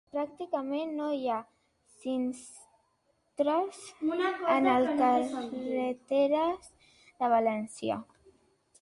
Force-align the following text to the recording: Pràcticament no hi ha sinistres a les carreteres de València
Pràcticament 0.13 0.93
no 0.99 1.09
hi 1.17 1.27
ha 1.33 1.35
sinistres 2.05 3.83
a 4.55 4.57
les 4.69 4.93
carreteres 5.05 6.75
de 7.23 7.33
València 7.39 8.03